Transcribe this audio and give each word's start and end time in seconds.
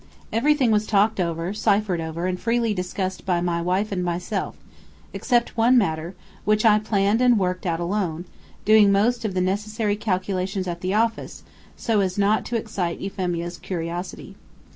Everything 0.33 0.71
was 0.71 0.87
talked 0.87 1.19
over, 1.19 1.53
ciphered 1.53 2.01
over, 2.01 2.25
and 2.25 2.39
freely 2.39 2.73
discussed 2.73 3.23
by 3.23 3.39
my 3.39 3.61
wife 3.61 3.91
and 3.91 4.03
myself, 4.03 4.55
except 5.13 5.55
one 5.55 5.77
matter, 5.77 6.15
which 6.43 6.65
I 6.65 6.79
planned 6.79 7.21
and 7.21 7.37
worked 7.37 7.67
out 7.67 7.79
alone, 7.79 8.25
doing 8.65 8.91
most 8.91 9.25
of 9.25 9.35
the 9.35 9.41
necessary 9.41 9.95
calculations 9.95 10.67
at 10.67 10.81
the 10.81 10.95
office, 10.95 11.43
so 11.77 11.99
as 11.99 12.17
not 12.17 12.45
to 12.45 12.55
excite 12.55 12.97
Euphemia's 12.97 13.59
curiosity. 13.59 14.35